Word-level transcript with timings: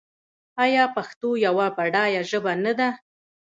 آیا 0.63 0.83
پښتو 0.95 1.29
یوه 1.45 1.67
بډایه 1.77 2.21
ژبه 2.29 2.53
نه 2.63 2.73
ده؟ 2.79 2.89